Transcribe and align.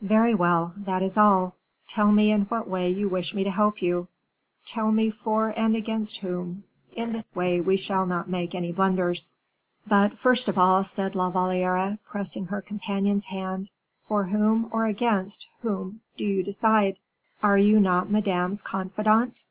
"Very 0.00 0.34
well; 0.34 0.72
that 0.78 1.02
is 1.02 1.18
all. 1.18 1.56
Tell 1.88 2.10
me 2.10 2.32
in 2.32 2.44
what 2.46 2.66
way 2.66 2.88
you 2.88 3.06
wish 3.06 3.34
me 3.34 3.44
to 3.44 3.50
help 3.50 3.82
you; 3.82 4.08
tell 4.64 4.90
me 4.90 5.10
for 5.10 5.52
and 5.58 5.76
against 5.76 6.16
whom, 6.16 6.64
in 6.94 7.12
this 7.12 7.34
way 7.36 7.60
we 7.60 7.76
shall 7.76 8.06
not 8.06 8.26
make 8.26 8.54
any 8.54 8.72
blunders." 8.72 9.34
"But 9.86 10.14
first 10.16 10.48
of 10.48 10.56
all," 10.56 10.84
said 10.84 11.14
La 11.14 11.28
Valliere, 11.28 11.98
pressing 12.08 12.46
her 12.46 12.62
companion's 12.62 13.26
hand, 13.26 13.68
"for 13.98 14.24
whom 14.24 14.70
or 14.70 14.86
against 14.86 15.48
whom 15.60 16.00
do 16.16 16.24
you 16.24 16.42
decide?" 16.42 16.98
"For 17.42 17.58
you, 17.58 17.76
if 17.76 17.82
you 17.82 17.84
are 17.84 17.84
really 17.84 17.84
and 17.84 17.84
truly 17.84 17.84
my 17.84 17.90
friend." 17.90 18.06
"Are 18.06 18.08
you 18.08 18.10
not 18.10 18.10
Madame's 18.48 18.62
confidant?" 18.62 19.44